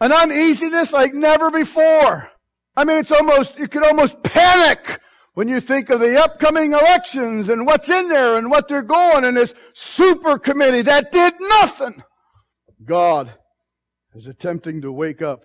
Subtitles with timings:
[0.00, 2.30] An uneasiness like never before.
[2.76, 5.00] I mean, it's almost, you could almost panic
[5.34, 9.24] when you think of the upcoming elections and what's in there and what they're going
[9.24, 12.02] and this super committee that did nothing.
[12.84, 13.34] God
[14.14, 15.42] is attempting to wake up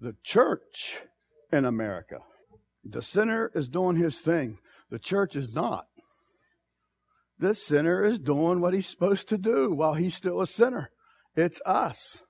[0.00, 1.00] the church
[1.52, 2.18] in America.
[2.84, 4.58] The sinner is doing his thing.
[4.90, 5.86] The church is not.
[7.38, 10.90] This sinner is doing what he's supposed to do while he's still a sinner.
[11.36, 12.22] It's us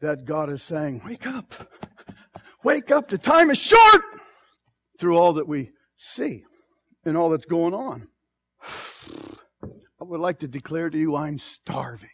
[0.00, 1.54] that God is saying, Wake up!
[2.62, 3.08] Wake up!
[3.08, 4.02] The time is short!
[4.98, 6.44] Through all that we see
[7.04, 8.08] and all that's going on.
[8.62, 12.10] I would like to declare to you, I'm starving.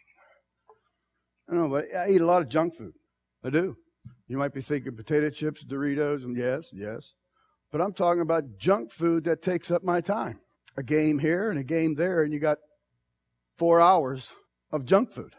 [1.49, 2.93] I know, but I eat a lot of junk food.
[3.43, 3.75] I do.
[4.27, 7.13] You might be thinking potato chips, Doritos, and yes, yes.
[7.71, 10.39] But I'm talking about junk food that takes up my time.
[10.77, 12.57] A game here and a game there, and you got
[13.57, 14.31] four hours
[14.71, 15.33] of junk food.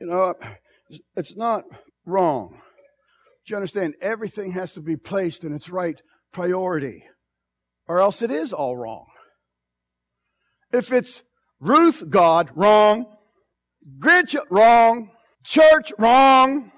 [0.00, 0.34] You know,
[1.16, 1.64] it's not
[2.04, 2.60] wrong.
[3.46, 3.94] Do you understand?
[4.00, 6.00] Everything has to be placed in its right
[6.32, 7.04] priority,
[7.88, 9.06] or else it is all wrong.
[10.72, 11.22] If it's
[11.62, 13.06] Ruth, God, wrong.
[14.00, 15.10] Grandchild, wrong.
[15.44, 16.72] Church, wrong.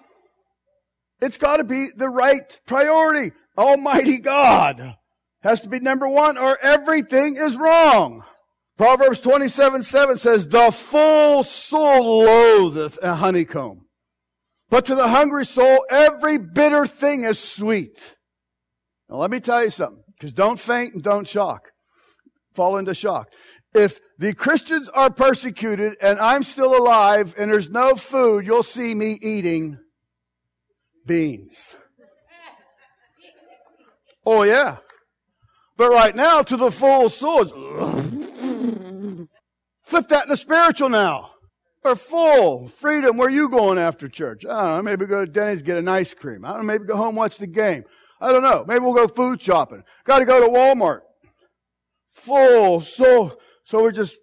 [1.23, 3.33] It's got to be the right priority.
[3.57, 4.97] Almighty God
[5.43, 8.25] has to be number one or everything is wrong.
[8.77, 13.84] Proverbs 27, 7 says, the full soul loatheth a honeycomb.
[14.75, 18.17] But to the hungry soul, every bitter thing is sweet.
[19.09, 21.71] Now let me tell you something, because don't faint and don't shock.
[22.55, 23.29] Fall into shock.
[23.73, 28.97] If the Christians are persecuted and I'm still alive and there's no food, you'll see
[28.97, 29.79] me eating
[31.07, 31.77] beans.
[34.27, 34.79] Oh, yeah.
[35.77, 37.45] But right now, to the full soul,
[39.85, 41.34] flip that in the spiritual now.
[41.85, 43.19] Or full freedom.
[43.19, 44.47] Where are you going after church?
[44.47, 44.83] I don't know.
[44.83, 46.45] Maybe go to Denny's get an ice cream.
[46.45, 46.73] I don't know.
[46.73, 47.85] Maybe go home watch the game.
[48.21, 48.65] I don't know.
[48.67, 49.83] Maybe we'll go food shopping.
[50.05, 51.01] Got to go to Walmart.
[52.13, 53.35] Full soul.
[53.65, 54.17] So we're just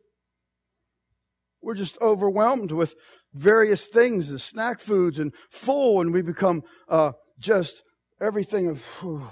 [1.61, 2.95] we're just overwhelmed with
[3.33, 7.83] various things, and snack foods, and full, and we become uh, just
[8.19, 8.83] everything of.
[9.01, 9.29] Whew.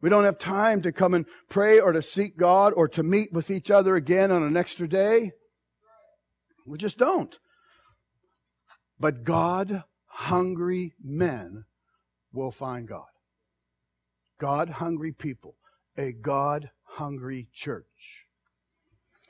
[0.00, 3.32] We don't have time to come and pray or to seek God or to meet
[3.32, 5.32] with each other again on an extra day.
[6.66, 7.38] We just don't.
[8.98, 11.64] But God hungry men
[12.32, 13.06] will find God.
[14.38, 15.56] God hungry people,
[15.96, 18.26] a God hungry church.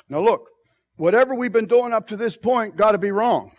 [0.08, 0.48] Now look,
[0.96, 3.52] whatever we've been doing up to this point got to be wrong.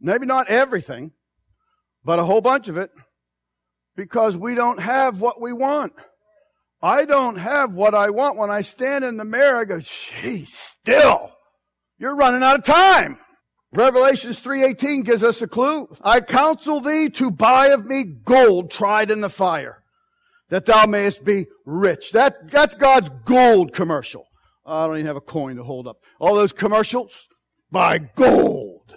[0.00, 1.12] Maybe not everything,
[2.04, 2.90] but a whole bunch of it
[3.96, 5.92] because we don't have what we want.
[6.82, 8.38] I don't have what I want.
[8.38, 11.32] When I stand in the mirror, I go, gee, still,
[12.00, 13.18] you're running out of time.
[13.74, 15.94] Revelations 3.18 gives us a clue.
[16.00, 19.84] I counsel thee to buy of me gold tried in the fire,
[20.48, 22.10] that thou mayest be rich.
[22.12, 24.24] That, that's God's gold commercial.
[24.66, 25.98] I don't even have a coin to hold up.
[26.18, 27.28] All those commercials,
[27.70, 28.96] buy gold.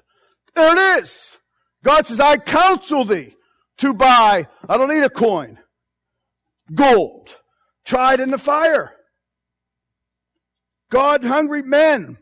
[0.55, 1.37] There it is.
[1.83, 3.35] God says, I counsel thee
[3.77, 5.59] to buy, I don't need a coin,
[6.73, 7.29] gold,
[7.83, 8.93] tried in the fire.
[10.89, 12.17] God hungry men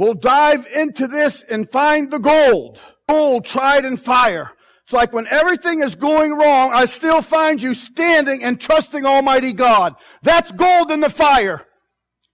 [0.00, 2.80] will dive into this and find the gold.
[3.06, 4.50] Gold tried in fire.
[4.84, 9.52] It's like when everything is going wrong, I still find you standing and trusting Almighty
[9.52, 9.94] God.
[10.22, 11.66] That's gold in the fire.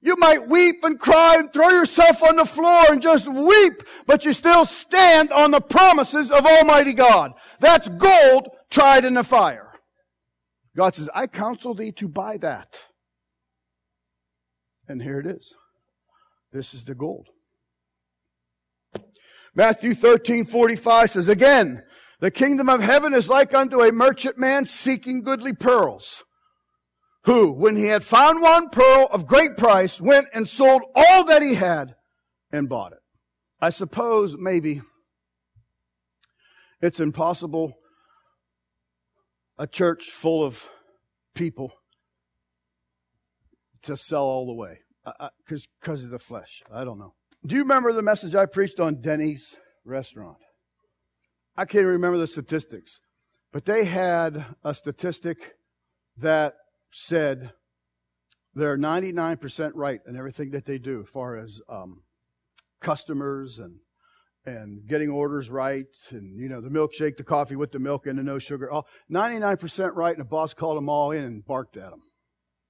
[0.00, 4.24] You might weep and cry and throw yourself on the floor and just weep, but
[4.24, 7.32] you still stand on the promises of Almighty God.
[7.58, 9.72] That's gold tried in the fire.
[10.76, 12.84] God says, I counsel thee to buy that.
[14.86, 15.52] And here it is.
[16.52, 17.30] This is the gold.
[19.56, 21.82] Matthew 13, 45 says, Again,
[22.20, 26.24] the kingdom of heaven is like unto a merchant man seeking goodly pearls
[27.24, 31.42] who, when he had found one pearl of great price, went and sold all that
[31.42, 31.94] he had
[32.52, 32.98] and bought it.
[33.58, 34.82] I suppose maybe
[36.82, 37.72] it's impossible
[39.58, 40.68] a church full of
[41.34, 41.72] people
[43.82, 46.62] to sell all the way uh, uh, because because of the flesh.
[46.70, 47.14] I don't know.
[47.46, 49.54] Do you remember the message I preached on Denny's
[49.84, 50.38] restaurant?
[51.56, 53.00] I can't remember the statistics,
[53.52, 55.52] but they had a statistic
[56.16, 56.54] that
[56.90, 57.52] said
[58.52, 62.02] they're 99% right in everything that they do as far as um,
[62.80, 63.76] customers and
[64.44, 68.16] and getting orders right and you know the milkshake the coffee with the milk and
[68.16, 71.76] the no sugar all 99% right and the boss called them all in and barked
[71.76, 72.02] at them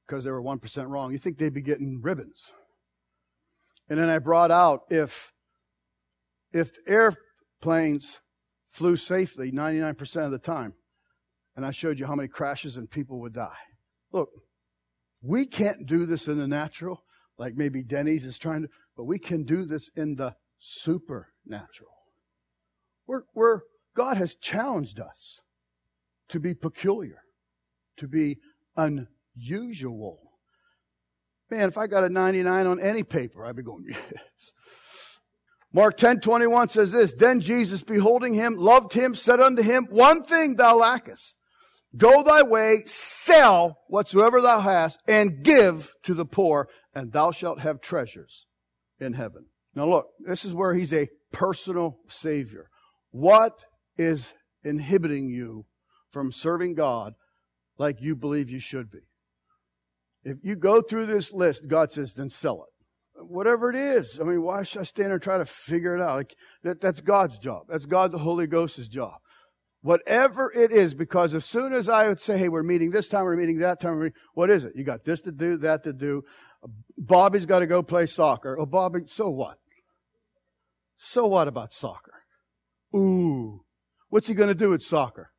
[0.06, 2.50] because they were 1% wrong you think they'd be getting ribbons
[3.88, 5.32] and then i brought out if
[6.52, 8.20] if airplanes
[8.76, 10.74] flew safely 99% of the time.
[11.54, 13.56] And I showed you how many crashes and people would die.
[14.12, 14.28] Look,
[15.22, 17.02] we can't do this in the natural,
[17.38, 21.90] like maybe Denny's is trying to, but we can do this in the supernatural.
[23.06, 23.60] We're, we're,
[23.94, 25.40] God has challenged us
[26.28, 27.22] to be peculiar,
[27.96, 28.38] to be
[28.76, 30.25] unusual.
[31.50, 34.52] Man, if I got a 99 on any paper, I'd be going, yes.
[35.72, 40.24] Mark 10, 21 says this, Then Jesus, beholding him, loved him, said unto him, One
[40.24, 41.36] thing thou lackest.
[41.96, 47.60] Go thy way, sell whatsoever thou hast, and give to the poor, and thou shalt
[47.60, 48.46] have treasures
[48.98, 49.46] in heaven.
[49.74, 52.70] Now look, this is where he's a personal savior.
[53.10, 53.64] What
[53.96, 54.34] is
[54.64, 55.66] inhibiting you
[56.10, 57.14] from serving God
[57.78, 59.00] like you believe you should be?
[60.28, 63.22] If you go through this list, God says, then sell it.
[63.22, 64.18] Whatever it is.
[64.20, 66.16] I mean, why should I stand there and try to figure it out?
[66.16, 66.34] Like,
[66.64, 67.66] that, that's God's job.
[67.68, 69.14] That's God the Holy Ghost's job.
[69.82, 73.22] Whatever it is, because as soon as I would say, hey, we're meeting this time,
[73.22, 74.72] we're meeting that time, what is it?
[74.74, 76.22] You got this to do, that to do.
[76.98, 78.58] Bobby's got to go play soccer.
[78.58, 79.58] Oh, Bobby, so what?
[80.96, 82.14] So what about soccer?
[82.96, 83.60] Ooh.
[84.08, 85.30] What's he going to do with soccer?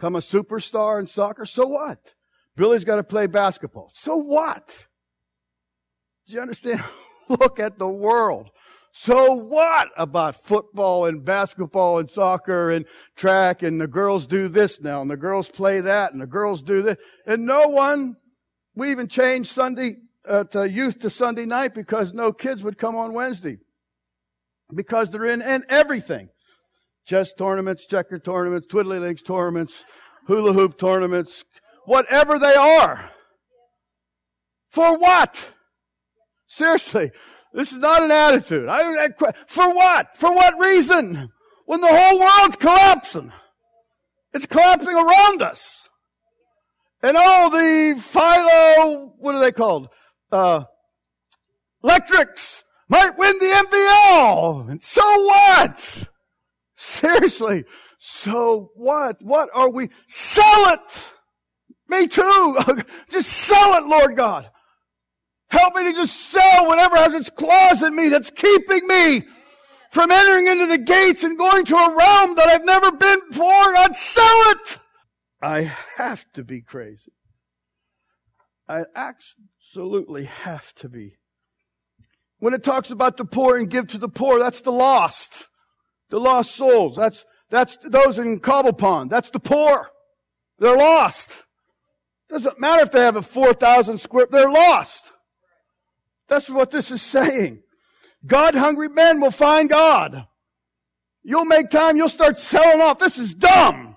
[0.00, 1.46] Come a superstar in soccer?
[1.46, 2.14] So what?
[2.56, 3.90] Billy's got to play basketball.
[3.94, 4.86] So what?
[6.26, 6.82] Do you understand?
[7.28, 8.50] Look at the world.
[8.92, 12.86] So what about football and basketball and soccer and
[13.16, 16.60] track and the girls do this now and the girls play that and the girls
[16.60, 18.16] do this and no one,
[18.74, 19.96] we even changed Sunday
[20.28, 23.58] uh, to youth to Sunday night because no kids would come on Wednesday
[24.74, 26.28] because they're in and everything.
[27.06, 29.84] Chess tournaments, checker tournaments, tiddlywinks tournaments,
[30.26, 31.44] hula hoop tournaments,
[31.90, 33.10] whatever they are.
[34.70, 35.52] For what?
[36.46, 37.10] Seriously,
[37.52, 38.68] this is not an attitude.
[38.68, 39.08] I,
[39.48, 40.16] for what?
[40.16, 41.32] For what reason?
[41.66, 43.32] When the whole world's collapsing.
[44.32, 45.88] It's collapsing around us.
[47.02, 49.88] And all the philo, what are they called?
[50.30, 50.64] Uh,
[51.82, 54.70] electrics might win the NBL.
[54.70, 56.08] And so what?
[56.76, 57.64] Seriously.
[57.98, 59.20] So what?
[59.22, 59.90] What are we?
[60.06, 61.14] Sell it!
[61.90, 62.56] Me too!
[63.10, 64.48] just sell it, Lord God.
[65.48, 69.22] Help me to just sell whatever has its claws in me that's keeping me
[69.90, 73.72] from entering into the gates and going to a realm that I've never been before.
[73.74, 74.78] God, sell it!
[75.42, 75.62] I
[75.96, 77.12] have to be crazy.
[78.68, 81.16] I absolutely have to be.
[82.38, 85.48] When it talks about the poor and give to the poor, that's the lost.
[86.10, 86.94] The lost souls.
[86.94, 89.10] That's, that's those in Cobblepond.
[89.10, 89.90] That's the poor.
[90.60, 91.42] They're lost.
[92.30, 95.12] Doesn't matter if they have a 4,000 square, they're lost.
[96.28, 97.62] That's what this is saying.
[98.24, 100.26] God hungry men will find God.
[101.22, 102.98] You'll make time, you'll start selling off.
[102.98, 103.96] This is dumb.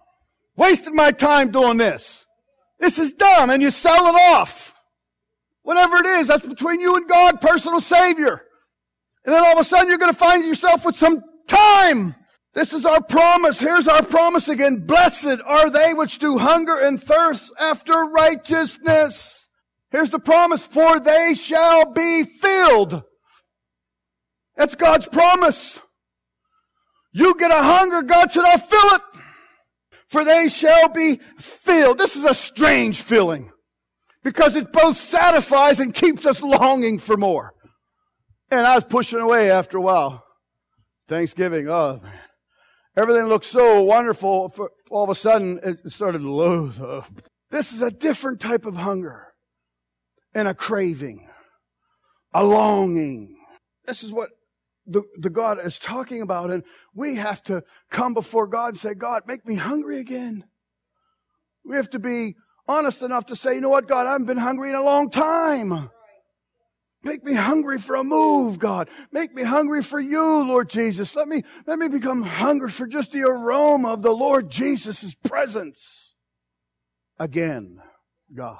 [0.55, 2.25] Wasted my time doing this.
[2.79, 4.73] This is dumb, and you sell it off.
[5.61, 8.41] Whatever it is, that's between you and God, personal Savior.
[9.25, 12.15] And then all of a sudden you're going to find yourself with some time.
[12.53, 13.59] This is our promise.
[13.59, 14.85] Here's our promise again.
[14.85, 19.47] Blessed are they which do hunger and thirst after righteousness.
[19.89, 20.65] Here's the promise.
[20.65, 23.03] For they shall be filled.
[24.55, 25.79] That's God's promise.
[27.11, 29.01] You get a hunger, God said, I'll fill it.
[30.07, 31.97] For they shall be filled.
[31.97, 33.51] This is a strange feeling
[34.23, 37.53] because it both satisfies and keeps us longing for more.
[38.51, 40.23] And I was pushing away after a while.
[41.07, 42.22] Thanksgiving, oh man.
[42.95, 44.49] Everything looked so wonderful.
[44.49, 47.05] For all of a sudden, it started to loathe.
[47.49, 49.33] This is a different type of hunger
[50.33, 51.27] and a craving,
[52.33, 53.35] a longing.
[53.85, 54.29] This is what
[54.85, 56.51] the, the God is talking about.
[56.51, 60.45] And we have to come before God and say, God, make me hungry again.
[61.65, 62.35] We have to be
[62.67, 65.09] honest enough to say, you know what, God, I haven't been hungry in a long
[65.09, 65.89] time.
[67.03, 68.89] Make me hungry for a move, God.
[69.11, 71.15] Make me hungry for you, Lord Jesus.
[71.15, 76.15] Let me, let me become hungry for just the aroma of the Lord Jesus' presence.
[77.19, 77.81] Again,
[78.33, 78.57] God.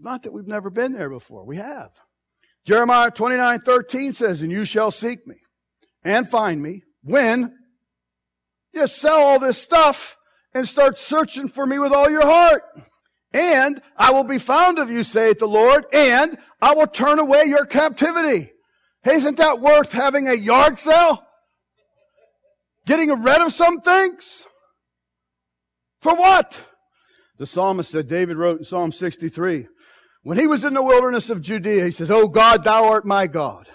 [0.00, 1.44] Not that we've never been there before.
[1.44, 1.90] We have.
[2.64, 5.36] Jeremiah 29, 13 says, and you shall seek me
[6.04, 7.56] and find me when
[8.72, 10.16] you sell all this stuff
[10.54, 12.62] and start searching for me with all your heart.
[13.32, 17.44] And I will be found of you, saith the Lord, and I will turn away
[17.44, 18.52] your captivity.
[19.04, 21.24] Isn't that worth having a yard sale?
[22.86, 24.46] Getting rid of some things?
[26.00, 26.66] For what?
[27.38, 29.68] The psalmist said, David wrote in Psalm 63,
[30.22, 33.26] when he was in the wilderness of Judea, he says, Oh God, thou art my
[33.26, 33.66] God.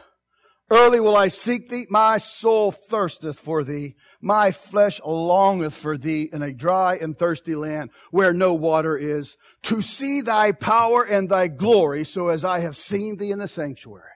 [0.70, 1.86] Early will I seek thee.
[1.90, 3.96] My soul thirsteth for thee.
[4.22, 9.38] My flesh longeth for thee in a dry and thirsty land where no water is
[9.64, 13.48] to see thy power and thy glory so as I have seen thee in the
[13.48, 14.10] sanctuary.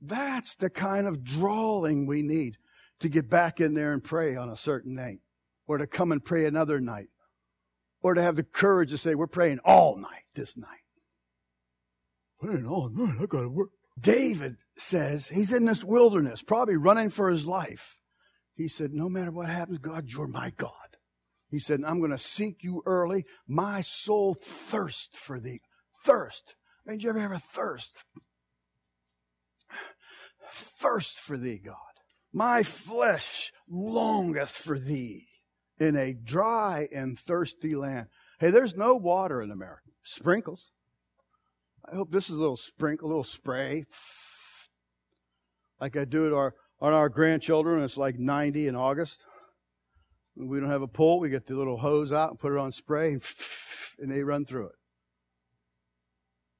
[0.00, 2.56] That's the kind of drawing we need
[3.00, 5.18] to get back in there and pray on a certain night
[5.66, 7.08] or to come and pray another night
[8.02, 10.68] or to have the courage to say, we're praying all night this night.
[12.40, 13.16] Praying all night.
[13.20, 13.70] I gotta work.
[13.98, 17.96] David says he's in this wilderness, probably running for his life.
[18.54, 20.72] He said, no matter what happens, God, you're my God.
[21.50, 23.24] He said, I'm going to seek you early.
[23.46, 25.60] My soul thirsts for thee.
[26.04, 26.54] Thirst.
[26.86, 28.04] Did you ever have a thirst?
[30.50, 31.76] Thirst for thee, God.
[32.32, 35.28] My flesh longeth for thee
[35.78, 38.08] in a dry and thirsty land.
[38.40, 39.90] Hey, there's no water in America.
[40.02, 40.70] Sprinkles.
[41.90, 43.86] I hope this is a little sprinkle, a little spray.
[45.80, 47.82] Like I do it our, on our grandchildren.
[47.82, 49.20] It's like 90 in August.
[50.36, 51.20] we don't have a pool.
[51.20, 53.18] We get the little hose out and put it on spray,
[53.98, 54.74] and they run through it.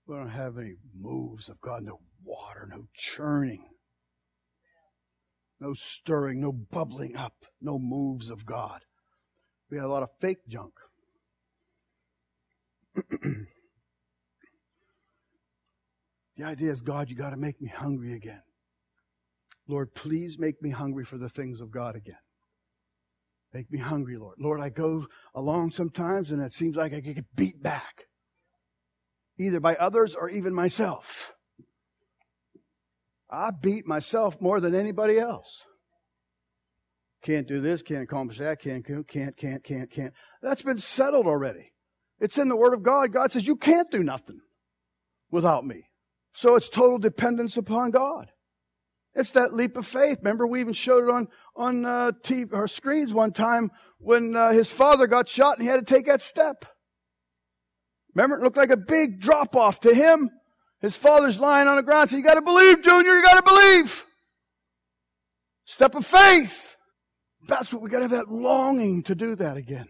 [0.07, 3.67] We don't have any moves of God, no water, no churning,
[5.61, 8.81] no stirring, no bubbling up, no moves of God.
[9.71, 10.73] We have a lot of fake junk.
[16.39, 18.43] the idea is, God, you got to make me hungry again.
[19.67, 22.15] Lord, please make me hungry for the things of God again.
[23.53, 24.37] Make me hungry, Lord.
[24.39, 28.05] Lord, I go along sometimes and it seems like I get beat back,
[29.37, 31.35] either by others or even myself.
[33.29, 35.65] I beat myself more than anybody else.
[37.23, 40.15] Can't do this, can't accomplish that, can't, can't, can't, can't, can't.
[40.41, 41.73] That's been settled already.
[42.21, 43.13] It's in the Word of God.
[43.13, 44.41] God says, you can't do nothing
[45.31, 45.88] without me.
[46.39, 48.31] So it's total dependence upon God.
[49.13, 50.19] It's that leap of faith.
[50.19, 51.27] Remember, we even showed it on,
[51.57, 55.69] on uh, TV, our screens one time when uh, his father got shot and he
[55.69, 56.65] had to take that step.
[58.15, 60.31] Remember, it looked like a big drop off to him.
[60.81, 64.07] His father's lying on the ground saying, you gotta believe, Junior, you gotta believe.
[65.65, 66.77] Step of faith.
[67.49, 69.89] That's what we gotta have that longing to do that again.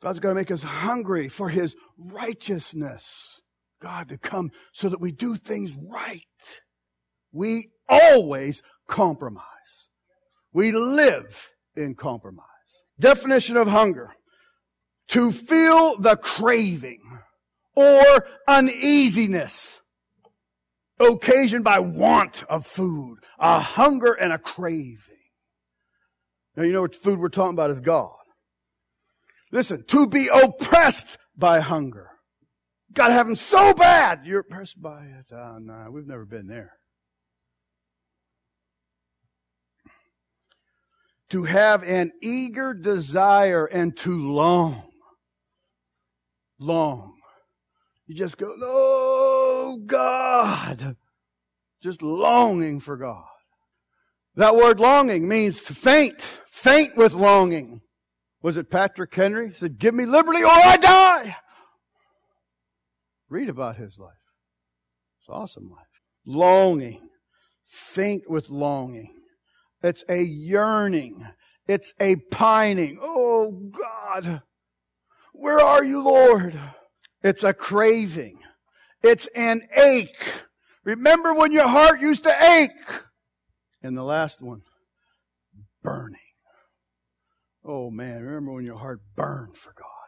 [0.00, 3.40] God's gotta make us hungry for His righteousness.
[3.80, 6.22] God to come so that we do things right.
[7.32, 9.44] We always compromise.
[10.52, 12.46] We live in compromise.
[12.98, 14.14] Definition of hunger.
[15.08, 17.00] To feel the craving
[17.74, 19.80] or uneasiness
[21.00, 24.98] occasioned by want of food, a hunger and a craving.
[26.56, 28.12] Now you know what food we're talking about is God.
[29.50, 32.09] Listen, to be oppressed by hunger.
[32.92, 35.26] God have him so bad, you're oppressed by it.
[35.32, 36.72] Ah, oh, no, we've never been there.
[41.30, 44.82] To have an eager desire and to long.
[46.58, 47.14] Long.
[48.08, 50.96] You just go, oh God.
[51.80, 53.24] Just longing for God.
[54.34, 56.20] That word longing means to faint.
[56.20, 57.82] Faint with longing.
[58.42, 59.50] Was it Patrick Henry?
[59.50, 61.36] He said, give me liberty or I die.
[63.30, 64.12] Read about his life.
[65.20, 65.86] It's awesome life.
[66.26, 67.08] Longing.
[67.64, 69.14] Faint with longing.
[69.82, 71.26] It's a yearning.
[71.68, 72.98] It's a pining.
[73.00, 74.42] Oh God.
[75.32, 76.58] Where are you, Lord?
[77.22, 78.40] It's a craving.
[79.02, 80.44] It's an ache.
[80.84, 83.00] Remember when your heart used to ache?
[83.82, 84.62] And the last one,
[85.82, 86.18] burning.
[87.64, 89.99] Oh man, remember when your heart burned for God?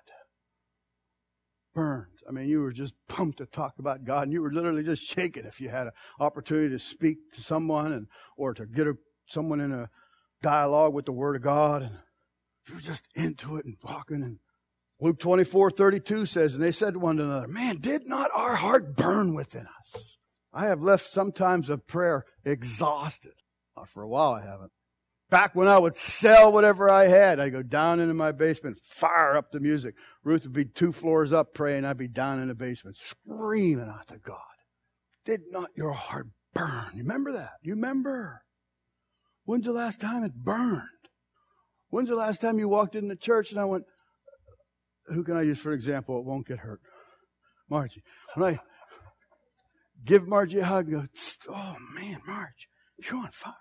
[1.74, 2.20] Burned.
[2.28, 5.04] I mean, you were just pumped to talk about God and you were literally just
[5.04, 8.94] shaking if you had an opportunity to speak to someone and, or to get a,
[9.26, 9.88] someone in a
[10.42, 11.98] dialogue with the Word of God and
[12.68, 14.38] you were just into it and talking and
[15.00, 18.94] Luke 24, 32 says, and they said to one another, man, did not our heart
[18.94, 20.16] burn within us?
[20.52, 23.32] I have left sometimes of prayer exhausted.
[23.76, 24.70] Not for a while I haven't.
[25.32, 29.34] Back when I would sell whatever I had, I'd go down into my basement, fire
[29.34, 29.94] up the music.
[30.22, 31.86] Ruth would be two floors up praying.
[31.86, 34.36] I'd be down in the basement screaming out to God.
[35.24, 36.90] Did not your heart burn?
[36.92, 37.52] You remember that?
[37.62, 38.42] You remember?
[39.46, 40.82] When's the last time it burned?
[41.88, 43.84] When's the last time you walked in the church and I went,
[45.06, 46.18] who can I use for example?
[46.18, 46.80] It won't get hurt.
[47.70, 48.02] Margie.
[48.34, 48.60] When I
[50.04, 51.04] give Margie a hug, go,
[51.48, 53.54] oh man, Marge, you're on fire.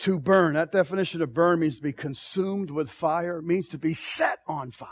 [0.00, 3.94] To burn, that definition of burn means to be consumed with fire, means to be
[3.94, 4.90] set on fire.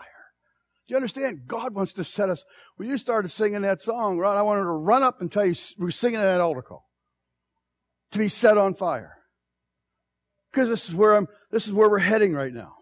[0.86, 1.42] Do you understand?
[1.46, 2.44] God wants to set us.
[2.76, 5.54] When you started singing that song, right, I wanted to run up and tell you
[5.78, 6.86] we're singing at that altar call.
[8.12, 9.14] to be set on fire.
[10.50, 12.74] Because this is where I'm, this is where we're heading right now.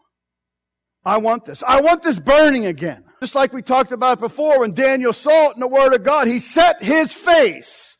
[1.04, 1.62] I want this.
[1.62, 3.04] I want this burning again.
[3.20, 6.28] Just like we talked about before when Daniel saw it in the Word of God,
[6.28, 7.96] he set his face.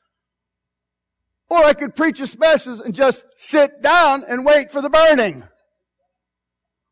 [1.51, 5.45] Or I could preach a message and just sit down and wait for the burning.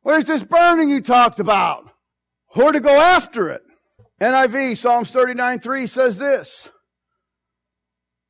[0.02, 1.84] Where's this burning you talked about?
[2.54, 3.62] Or to go after it.
[4.20, 6.70] NIV, Psalms 39 3 says this.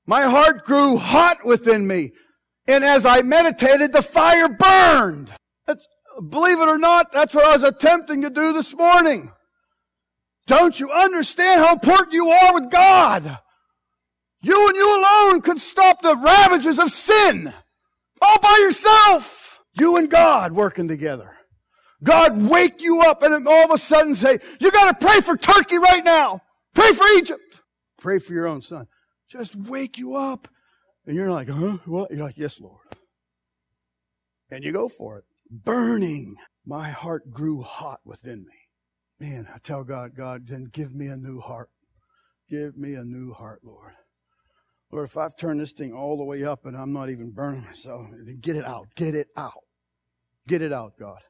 [0.06, 2.12] My heart grew hot within me,
[2.66, 5.32] and as I meditated, the fire burned.
[5.66, 5.86] That's,
[6.28, 9.32] believe it or not, that's what I was attempting to do this morning.
[10.46, 13.38] Don't you understand how important you are with God?
[14.42, 17.52] You and you alone could stop the ravages of sin.
[18.20, 19.60] All by yourself.
[19.74, 21.36] You and God working together.
[22.02, 25.78] God wake you up and all of a sudden say, you gotta pray for Turkey
[25.78, 26.40] right now.
[26.74, 27.62] Pray for Egypt.
[27.98, 28.88] Pray for your own son.
[29.30, 30.48] Just wake you up.
[31.06, 31.78] And you're like, huh?
[31.86, 32.10] What?
[32.10, 32.80] You're like, yes, Lord.
[34.50, 35.24] And you go for it.
[35.50, 36.36] Burning.
[36.66, 38.54] My heart grew hot within me.
[39.18, 41.70] Man, I tell God, God, then give me a new heart.
[42.48, 43.92] Give me a new heart, Lord.
[44.92, 47.64] Lord, if I've turned this thing all the way up and I'm not even burning
[47.64, 48.06] myself,
[48.40, 48.88] get it out.
[48.94, 49.64] Get it out.
[50.46, 51.20] Get it out, God.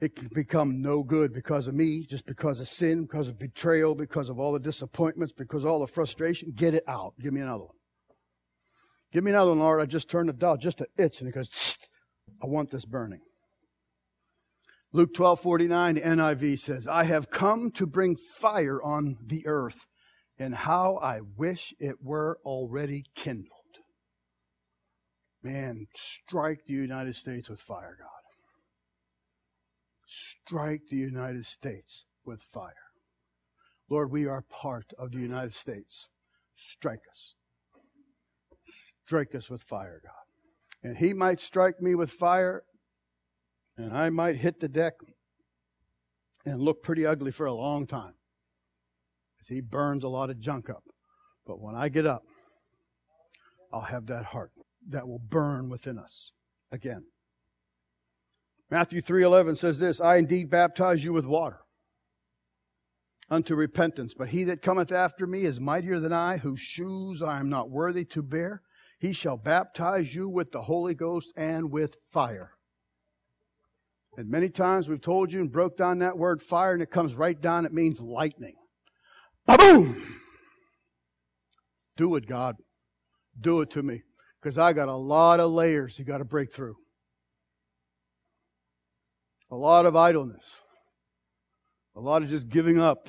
[0.00, 3.94] It can become no good because of me, just because of sin, because of betrayal,
[3.94, 6.52] because of all the disappointments, because all the frustration.
[6.54, 7.14] Get it out.
[7.20, 7.76] Give me another one.
[9.12, 9.80] Give me another one, Lord.
[9.80, 11.76] I just turned the dial just a itch, and it goes,
[12.42, 13.20] I want this burning.
[14.92, 19.86] Luke 12 49, NIV says, I have come to bring fire on the earth,
[20.38, 23.52] and how I wish it were already kindled.
[25.42, 28.18] Man, strike the United States with fire, God
[30.08, 32.72] strike the United States with fire.
[33.90, 36.08] Lord, we are part of the United States.
[36.54, 37.34] Strike us.
[39.06, 40.88] Strike us with fire, God.
[40.88, 42.62] And He might strike me with fire,
[43.76, 44.94] and I might hit the deck
[46.44, 48.14] and look pretty ugly for a long time
[49.40, 50.82] as He burns a lot of junk up.
[51.46, 52.22] But when I get up,
[53.72, 54.50] I'll have that heart
[54.88, 56.32] that will burn within us
[56.70, 57.04] again.
[58.70, 61.60] Matthew 3:11 says this, I indeed baptize you with water
[63.30, 67.40] unto repentance, but he that cometh after me is mightier than I, whose shoes I
[67.40, 68.62] am not worthy to bear.
[68.98, 72.52] He shall baptize you with the Holy Ghost and with fire.
[74.16, 77.14] And many times we've told you and broke down that word fire, and it comes
[77.14, 78.56] right down, it means lightning.
[79.48, 80.04] Boom!
[81.96, 82.56] Do it, God.
[83.40, 84.02] Do it to me.
[84.40, 86.76] Because I got a lot of layers you got to break through
[89.50, 90.44] a lot of idleness,
[91.96, 93.08] a lot of just giving up.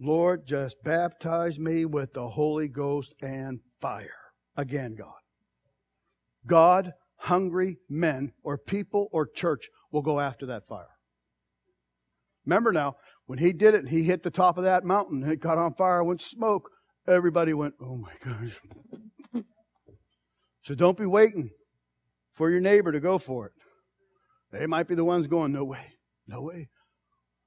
[0.00, 4.10] Lord, just baptize me with the Holy Ghost and fire.
[4.56, 5.14] Again, God.
[6.46, 10.88] God, hungry men or people or church will go after that fire.
[12.44, 12.96] Remember now,
[13.26, 16.04] when he did it, he hit the top of that mountain it got on fire,
[16.04, 16.70] went smoke.
[17.06, 18.60] Everybody went, oh my gosh.
[20.62, 21.50] So don't be waiting
[22.32, 23.52] for your neighbor to go for it.
[24.50, 25.92] They might be the ones going, no way,
[26.26, 26.68] no way.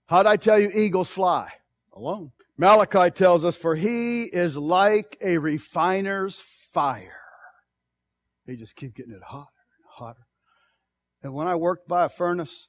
[0.08, 1.52] How'd I tell you eagles fly?
[1.94, 2.32] Alone.
[2.58, 7.22] Malachi tells us, for he is like a refiner's fire.
[8.46, 9.46] They just keep getting it hotter
[9.78, 10.28] and hotter.
[11.24, 12.68] And when I worked by a furnace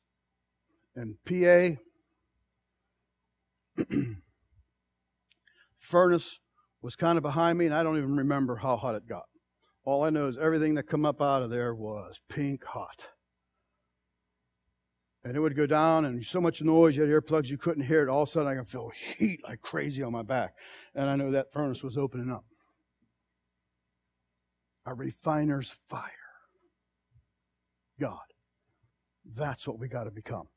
[0.97, 1.81] in PA,
[5.79, 6.39] furnace
[6.83, 9.25] was kind of behind me, and I don't even remember how hot it got.
[9.85, 13.09] All I know is everything that come up out of there was pink hot
[15.29, 18.03] and it would go down and so much noise, you had earplugs, you couldn't hear
[18.03, 18.09] it.
[18.09, 20.55] All of a sudden, I could feel heat like crazy on my back.
[20.95, 22.45] And I know that furnace was opening up.
[24.87, 26.13] A refiner's fire.
[28.01, 28.21] God.
[29.37, 30.49] That's what we got to become.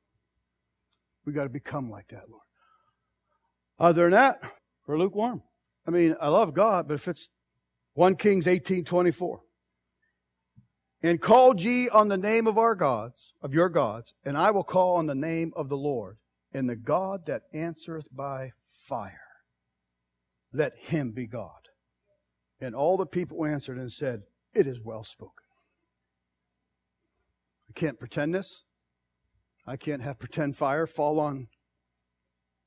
[1.26, 2.44] We got to become like that, Lord.
[3.82, 4.40] Other than that,
[4.86, 5.42] we're lukewarm.
[5.88, 7.30] I mean, I love God, but if it's
[7.96, 9.42] 1 Kings 18 24,
[11.02, 14.64] and called ye on the name of our gods, of your gods, and I will
[14.64, 16.18] call on the name of the Lord,
[16.54, 19.18] and the God that answereth by fire.
[20.54, 21.50] Let him be God.
[22.60, 24.22] And all the people answered and said,
[24.54, 25.34] It is well spoken.
[27.68, 28.64] I can't pretend this.
[29.66, 31.48] I can't have pretend fire fall on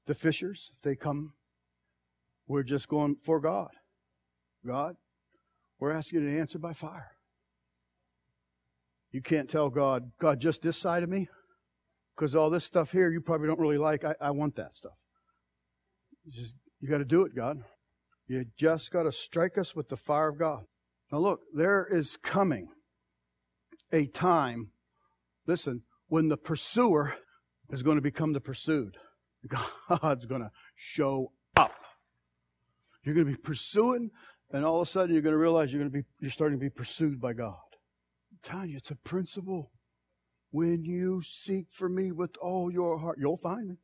[0.06, 1.32] the fishers if they come.
[2.46, 3.70] We're just going for God.
[4.66, 4.96] God,
[5.78, 7.12] we're asking you to answer by fire.
[9.12, 11.28] You can't tell God, God, just this side of me?
[12.14, 14.04] Because all this stuff here you probably don't really like.
[14.04, 14.94] I, I want that stuff.
[16.24, 16.44] You,
[16.80, 17.58] you got to do it, God.
[18.26, 20.64] You just got to strike us with the fire of God.
[21.12, 22.68] Now, look, there is coming
[23.92, 24.70] a time,
[25.46, 27.14] listen, when the pursuer
[27.70, 28.96] is going to become the pursued.
[29.88, 31.74] God's going to show up.
[33.02, 34.11] You're going to be pursuing,
[34.50, 36.59] and all of a sudden you're going to realize you're going to be you're starting
[36.59, 37.57] to be pursued by God.
[38.52, 39.70] You, it's a principle.
[40.50, 43.76] When you seek for me with all your heart, you'll find me.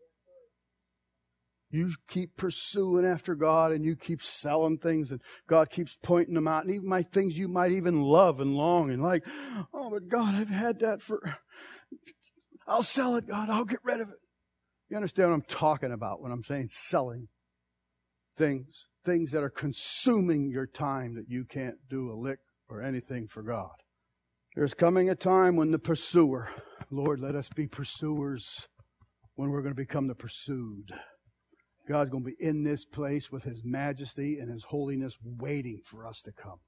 [1.70, 6.48] You keep pursuing after God and you keep selling things and God keeps pointing them
[6.48, 6.64] out.
[6.64, 9.24] And even my things you might even love and long and like,
[9.72, 11.38] oh, but God, I've had that for,
[12.66, 13.48] I'll sell it, God.
[13.48, 14.19] I'll get rid of it.
[14.90, 17.28] You understand what I'm talking about when I'm saying selling
[18.36, 23.28] things, things that are consuming your time that you can't do a lick or anything
[23.28, 23.70] for God.
[24.56, 26.48] There's coming a time when the pursuer,
[26.90, 28.66] Lord, let us be pursuers
[29.36, 30.90] when we're going to become the pursued.
[31.88, 36.04] God's going to be in this place with His majesty and His holiness, waiting for
[36.04, 36.58] us to come,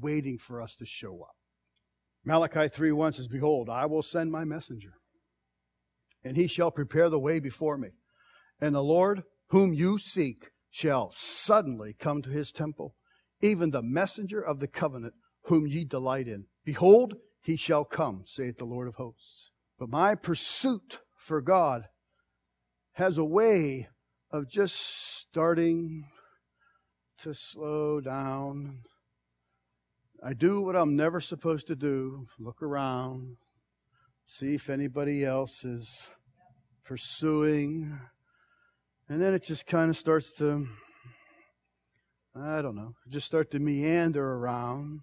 [0.00, 1.34] waiting for us to show up.
[2.24, 4.94] Malachi 3 1 says, Behold, I will send my messenger,
[6.24, 7.90] and he shall prepare the way before me.
[8.60, 12.94] And the Lord, whom you seek, shall suddenly come to his temple,
[13.40, 16.46] even the messenger of the covenant, whom ye delight in.
[16.64, 19.50] Behold, he shall come, saith the Lord of hosts.
[19.78, 21.84] But my pursuit for God
[22.92, 23.88] has a way
[24.30, 24.76] of just
[25.20, 26.06] starting
[27.18, 28.78] to slow down.
[30.22, 33.36] I do what I'm never supposed to do look around,
[34.24, 36.08] see if anybody else is
[36.84, 37.98] pursuing.
[39.08, 40.66] And then it just kind of starts to,
[42.34, 45.00] I don't know, just start to meander around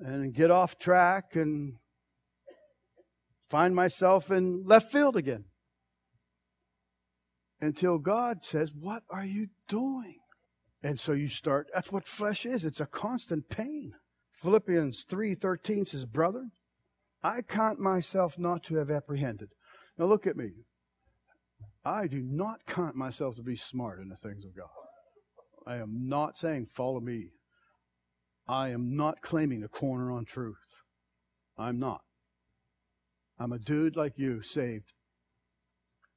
[0.00, 1.74] and get off track and
[3.48, 5.44] find myself in left field again
[7.60, 10.16] until God says, What are you doing?
[10.82, 12.64] And so you start, that's what flesh is.
[12.64, 13.94] It's a constant pain.
[14.36, 16.50] Philippians 3:13 says, "Brother,
[17.26, 19.50] I count myself not to have apprehended."
[19.98, 20.64] Now look at me.
[21.84, 24.68] I do not count myself to be smart in the things of God.
[25.66, 27.30] I am not saying follow me.
[28.48, 30.82] I am not claiming the corner on truth.
[31.56, 32.02] I'm not.
[33.38, 34.92] I'm a dude like you, saved,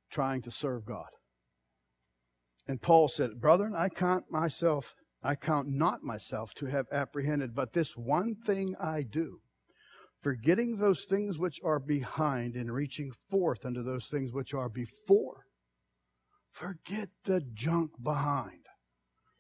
[0.09, 1.09] trying to serve God.
[2.67, 4.93] And Paul said, Brethren, I count myself,
[5.23, 9.41] I count not myself to have apprehended, but this one thing I do,
[10.21, 15.45] forgetting those things which are behind and reaching forth unto those things which are before.
[16.51, 18.65] Forget the junk behind.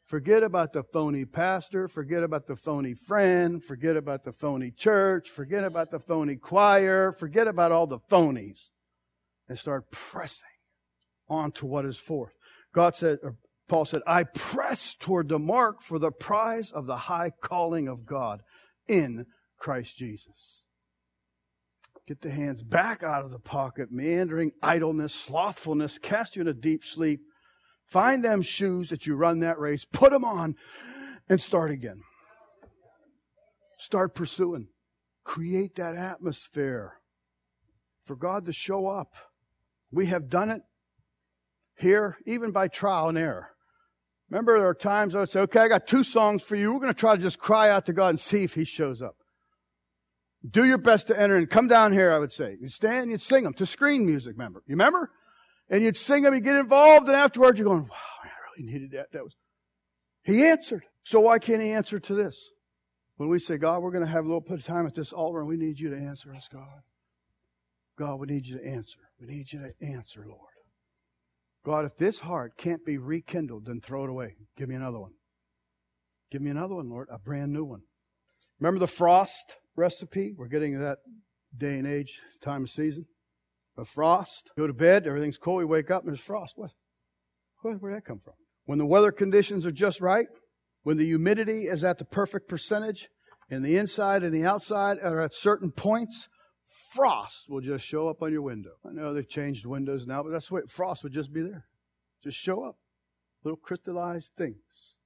[0.05, 1.87] Forget about the phony pastor.
[1.87, 3.63] Forget about the phony friend.
[3.63, 5.29] Forget about the phony church.
[5.29, 7.11] Forget about the phony choir.
[7.11, 8.69] Forget about all the phonies
[9.47, 10.47] and start pressing
[11.27, 12.33] on to what is forth.
[12.73, 13.35] God said, or
[13.67, 18.05] Paul said, I press toward the mark for the prize of the high calling of
[18.05, 18.41] God
[18.87, 19.27] in
[19.59, 20.63] Christ Jesus.
[22.09, 26.53] Get the hands back out of the pocket, meandering idleness, slothfulness, cast you in a
[26.55, 27.21] deep sleep.
[27.85, 30.55] Find them shoes that you run that race, put them on,
[31.29, 32.01] and start again.
[33.77, 34.69] Start pursuing.
[35.23, 36.93] Create that atmosphere
[38.05, 39.13] for God to show up.
[39.91, 40.63] We have done it
[41.77, 43.49] here, even by trial and error.
[44.31, 46.73] Remember, there are times I would say, okay, I got two songs for you.
[46.73, 48.99] We're going to try to just cry out to God and see if He shows
[48.99, 49.18] up.
[50.47, 52.55] Do your best to enter and come down here, I would say.
[52.61, 54.63] You'd stand, and you'd sing them to screen music, remember?
[54.67, 55.11] You remember?
[55.69, 58.91] And you'd sing them, you get involved, and afterwards you're going, wow, I really needed
[58.91, 59.11] that.
[59.11, 59.35] That was,
[60.23, 60.83] He answered.
[61.03, 62.51] So why can't He answer to this?
[63.17, 65.11] When we say, God, we're going to have a little bit of time at this
[65.11, 66.83] altar and we need you to answer us, God.
[67.97, 68.99] God, we need you to answer.
[69.19, 70.53] We need you to answer, Lord.
[71.65, 74.35] God, if this heart can't be rekindled, then throw it away.
[74.57, 75.11] Give me another one.
[76.31, 77.81] Give me another one, Lord, a brand new one.
[78.59, 80.33] Remember the frost recipe?
[80.35, 80.99] We're getting that
[81.57, 83.05] day and age, time of season.
[83.77, 84.51] A frost.
[84.57, 85.59] Go to bed, everything's cold.
[85.59, 86.53] We wake up and there's frost.
[86.57, 86.71] What?
[87.61, 88.33] Where, where'd that come from?
[88.65, 90.27] When the weather conditions are just right,
[90.83, 93.07] when the humidity is at the perfect percentage,
[93.49, 96.27] and the inside and the outside are at certain points,
[96.93, 98.71] frost will just show up on your window.
[98.85, 101.65] I know they've changed windows now, but that's the way frost would just be there.
[102.23, 102.75] Just show up.
[103.43, 104.97] Little crystallized things.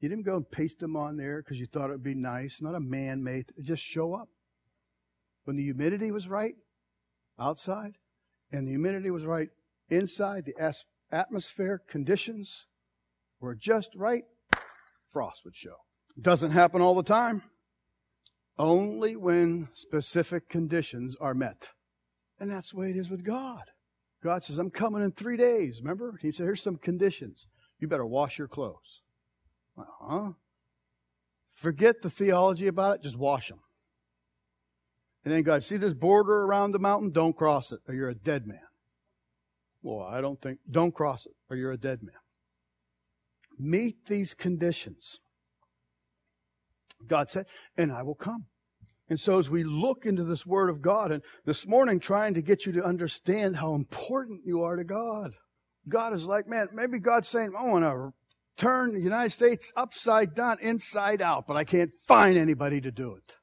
[0.00, 2.60] You didn't go and paste them on there because you thought it would be nice,
[2.60, 3.46] not a man made.
[3.62, 4.28] Just show up.
[5.44, 6.54] When the humidity was right
[7.38, 7.96] outside
[8.52, 9.48] and the humidity was right
[9.88, 10.74] inside, the
[11.10, 12.66] atmosphere conditions
[13.40, 14.24] were just right,
[15.10, 15.76] frost would show.
[16.20, 17.42] Doesn't happen all the time
[18.58, 21.70] only when specific conditions are met.
[22.40, 23.62] And that's the way it is with God.
[24.22, 25.80] God says, I'm coming in three days.
[25.80, 26.18] Remember?
[26.20, 27.46] He said, Here's some conditions.
[27.78, 29.02] You better wash your clothes.
[30.00, 30.32] Huh?
[31.52, 33.60] Forget the theology about it, just wash them.
[35.24, 37.10] And then God, see this border around the mountain?
[37.10, 38.60] Don't cross it, or you're a dead man.
[39.82, 42.14] Well, I don't think, don't cross it, or you're a dead man.
[43.58, 45.18] Meet these conditions.
[47.06, 48.46] God said, and I will come.
[49.08, 52.42] And so as we look into this Word of God, and this morning trying to
[52.42, 55.34] get you to understand how important you are to God.
[55.88, 58.12] God is like, man, maybe God's saying, I want to
[58.58, 63.14] turn the United States upside down, inside out, but I can't find anybody to do
[63.14, 63.36] it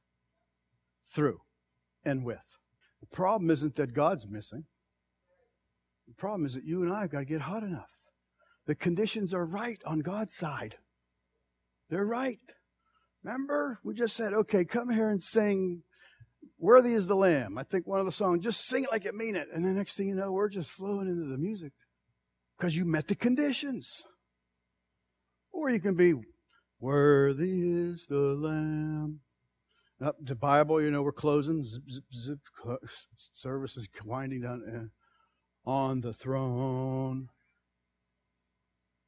[1.14, 1.40] through
[2.04, 2.44] and with.
[3.02, 4.66] The problem isn't that God's missing.
[6.08, 7.90] The problem is that you and I have got to get hot enough.
[8.68, 10.76] The conditions are right on God's side.
[11.90, 12.40] They're right.
[13.24, 15.84] Remember, we just said, okay, come here and sing
[16.58, 17.58] Worthy is the Lamb.
[17.58, 19.48] I think one of the songs, just sing it like you mean it.
[19.54, 21.74] And the next thing you know, we're just flowing into the music
[22.58, 24.04] because you met the conditions.
[25.56, 26.14] Or you can be,
[26.80, 29.22] Worthy is the Lamb.
[30.04, 32.40] Up the Bible, you know, we're closing, zip, zip, zip,
[33.34, 34.92] service is winding down
[35.66, 37.30] uh, on the throne.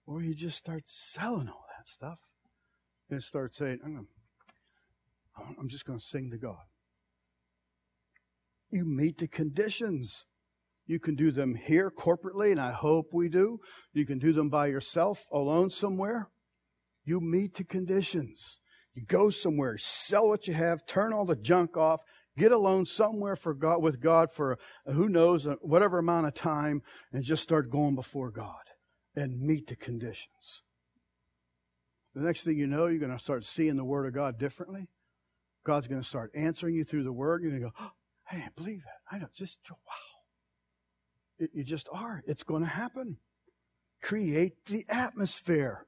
[0.06, 2.20] Or you just start selling all that stuff
[3.10, 4.08] and start saying, I'm,
[5.60, 6.64] I'm just going to sing to God.
[8.72, 10.26] You meet the conditions.
[10.86, 13.60] You can do them here corporately, and I hope we do.
[13.92, 16.30] You can do them by yourself, alone somewhere.
[17.08, 18.60] You meet the conditions.
[18.94, 22.02] You go somewhere, sell what you have, turn all the junk off,
[22.38, 26.82] get alone somewhere for God with God for who knows uh, whatever amount of time,
[27.14, 28.60] and just start going before God
[29.16, 30.64] and meet the conditions.
[32.14, 34.90] The next thing you know, you're going to start seeing the Word of God differently.
[35.66, 37.42] God's going to start answering you through the Word.
[37.42, 37.92] You're going to go, oh,
[38.30, 39.16] I didn't believe that.
[39.16, 39.78] I know, just, wow.
[41.40, 42.22] It, you just are.
[42.28, 43.18] It's going to happen.
[44.02, 45.86] Create the atmosphere.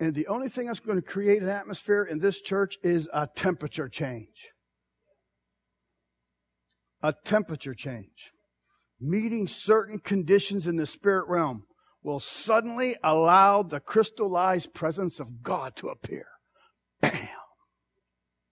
[0.00, 3.26] And the only thing that's going to create an atmosphere in this church is a
[3.26, 4.50] temperature change.
[7.02, 8.32] A temperature change.
[9.00, 11.64] Meeting certain conditions in the spirit realm
[12.02, 16.26] will suddenly allow the crystallized presence of God to appear.
[17.00, 17.28] Bam!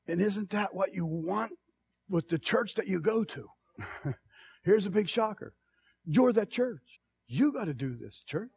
[0.09, 1.52] And isn't that what you want
[2.09, 3.48] with the church that you go to?
[4.64, 5.54] Here's a big shocker.
[6.04, 7.00] You're that church.
[7.26, 8.50] You got to do this, church.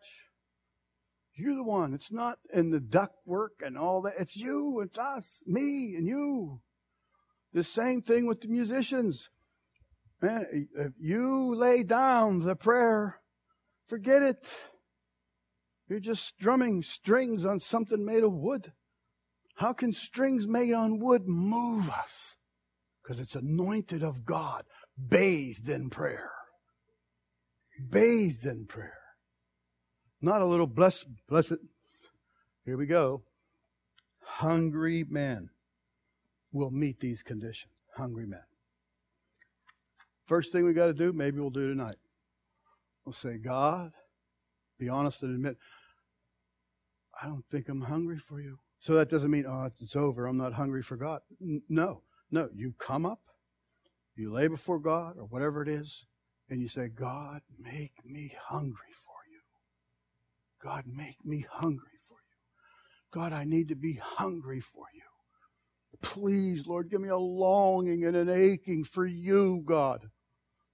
[1.39, 1.93] You're the one.
[1.93, 4.15] It's not in the duck work and all that.
[4.19, 6.62] It's you, it's us, me, and you.
[7.54, 9.30] The same thing with the musicians.
[10.21, 13.21] Man, if you lay down the prayer,
[13.88, 14.47] forget it.
[15.88, 18.73] You're just strumming strings on something made of wood.
[19.56, 22.36] How can strings made on wood move us?
[23.02, 24.65] Because it's anointed of God,
[24.97, 26.32] bathed in prayer.
[27.89, 28.99] Bathed in prayer.
[30.21, 31.58] Not a little blessed, blessed.
[32.65, 33.23] Here we go.
[34.21, 35.49] Hungry men
[36.51, 37.73] will meet these conditions.
[37.95, 38.43] Hungry men.
[40.25, 41.95] First thing we got to do, maybe we'll do tonight.
[43.05, 43.91] We'll say, God,
[44.77, 45.58] be honest and admit,
[47.21, 48.60] I don't think I'm hungry for you.
[48.79, 50.25] So that doesn't mean, oh, it's over.
[50.25, 51.21] I'm not hungry for God.
[51.67, 52.49] No, no.
[52.53, 53.19] You come up,
[54.15, 56.05] you lay before God or whatever it is,
[56.49, 59.09] and you say, God, make me hungry for.
[60.62, 63.12] God, make me hungry for you.
[63.12, 65.02] God, I need to be hungry for you.
[66.02, 70.10] Please, Lord, give me a longing and an aching for you, God.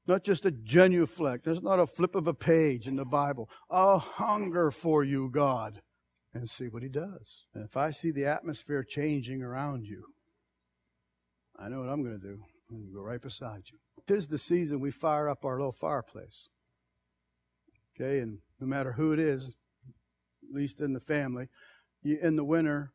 [0.08, 1.46] Not just a genuflect.
[1.46, 3.50] There's not a flip of a page in the Bible.
[3.70, 5.82] A hunger for you, God
[6.36, 7.46] and see what he does.
[7.54, 10.04] And if I see the atmosphere changing around you,
[11.58, 12.38] I know what I'm going to do.
[12.70, 13.80] I'm going to go right beside you.
[14.06, 16.50] Tis the season we fire up our little fireplace.
[17.96, 19.54] Okay, and no matter who it is,
[20.50, 21.48] at least in the family,
[22.04, 22.92] you, in the winter,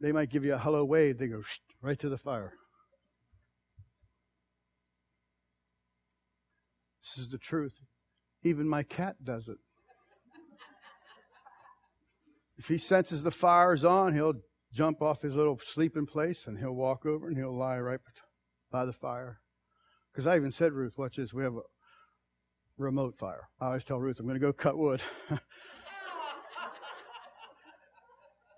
[0.00, 1.18] they might give you a hello wave.
[1.18, 1.42] They go
[1.80, 2.54] right to the fire.
[7.02, 7.80] This is the truth.
[8.42, 9.58] Even my cat does it.
[12.58, 14.34] If he senses the fire's on, he'll
[14.72, 18.00] jump off his little sleeping place and he'll walk over and he'll lie right
[18.70, 19.40] by the fire.
[20.12, 21.32] Because I even said, Ruth, watch this.
[21.32, 21.62] We have a
[22.78, 23.48] remote fire.
[23.60, 25.02] I always tell Ruth, I'm going to go cut wood.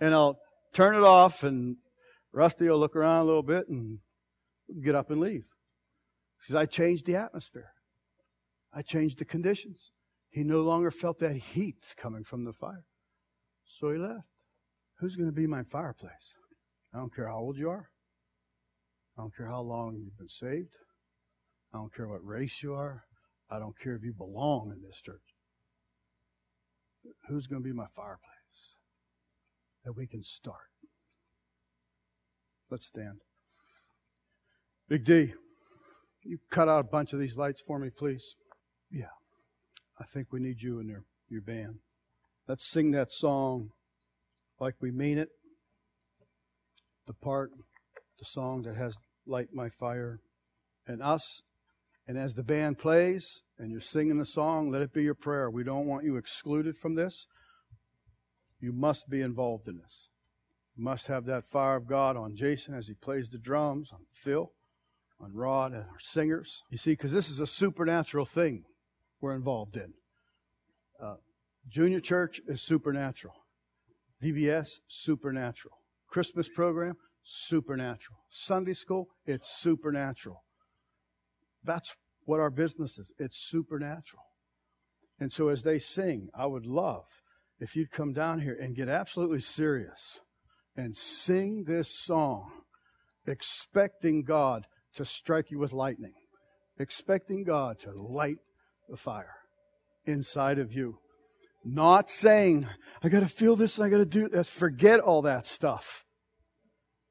[0.00, 0.38] and I'll
[0.72, 1.76] turn it off, and
[2.32, 3.98] Rusty will look around a little bit and
[4.82, 5.44] get up and leave.
[6.40, 7.72] Because I changed the atmosphere,
[8.72, 9.92] I changed the conditions.
[10.30, 12.84] He no longer felt that heat coming from the fire.
[13.78, 14.26] So he left.
[14.98, 16.34] Who's going to be my fireplace?
[16.92, 17.88] I don't care how old you are.
[19.16, 20.76] I don't care how long you've been saved.
[21.72, 23.04] I don't care what race you are.
[23.48, 25.22] I don't care if you belong in this church.
[27.28, 28.33] Who's going to be my fireplace
[29.84, 30.70] that we can start?
[32.70, 33.18] Let's stand.
[34.88, 35.32] Big D,
[36.22, 38.36] you cut out a bunch of these lights for me, please?
[38.90, 39.12] Yeah.
[40.00, 41.76] I think we need you in your, your band.
[42.48, 43.70] Let's sing that song
[44.58, 45.28] like we mean it.
[47.06, 47.50] The part,
[48.18, 50.20] the song that has Light My Fire,
[50.86, 51.42] and us.
[52.06, 55.50] And as the band plays and you're singing the song, let it be your prayer.
[55.50, 57.26] We don't want you excluded from this.
[58.64, 60.08] You must be involved in this.
[60.74, 64.06] You must have that fire of God on Jason as he plays the drums, on
[64.10, 64.52] Phil,
[65.20, 66.62] on Rod, and our singers.
[66.70, 68.64] You see, because this is a supernatural thing
[69.20, 69.92] we're involved in.
[70.98, 71.16] Uh,
[71.68, 73.34] junior church is supernatural.
[74.22, 75.76] VBS, supernatural.
[76.08, 78.20] Christmas program, supernatural.
[78.30, 80.42] Sunday school, it's supernatural.
[81.62, 83.12] That's what our business is.
[83.18, 84.22] It's supernatural.
[85.20, 87.04] And so as they sing, I would love
[87.60, 90.20] if you'd come down here and get absolutely serious
[90.76, 92.50] and sing this song,
[93.26, 96.14] expecting God to strike you with lightning,
[96.78, 98.38] expecting God to light
[98.88, 99.36] the fire
[100.04, 100.98] inside of you.
[101.64, 102.66] Not saying,
[103.02, 104.50] I got to feel this and I got to do this.
[104.50, 106.04] Forget all that stuff.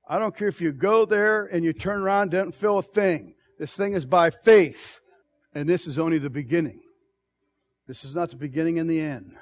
[0.08, 3.34] I don't care if you go there and you turn around, don't feel a thing.
[3.58, 5.00] This thing is by faith.
[5.56, 6.82] And this is only the beginning.
[7.88, 9.34] This is not the beginning and the end.